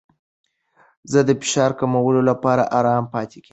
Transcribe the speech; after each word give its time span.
زه 1.11 1.19
د 1.27 1.29
فشار 1.41 1.71
کمولو 1.79 2.21
لپاره 2.29 2.63
ارام 2.77 3.03
پاتې 3.13 3.37
کیږم. 3.45 3.49